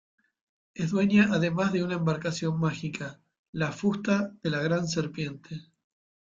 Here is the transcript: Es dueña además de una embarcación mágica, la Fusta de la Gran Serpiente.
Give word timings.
Es 0.73 0.89
dueña 0.89 1.27
además 1.31 1.73
de 1.73 1.83
una 1.83 1.93
embarcación 1.93 2.59
mágica, 2.59 3.19
la 3.51 3.71
Fusta 3.71 4.33
de 4.41 4.49
la 4.49 4.59
Gran 4.63 4.87
Serpiente. 4.87 5.61